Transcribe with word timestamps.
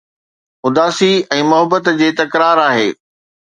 اداسي 0.67 1.09
۽ 1.37 1.39
محبت 1.51 1.93
جي 2.01 2.09
تڪرار 2.23 2.57
آهي 2.67 2.89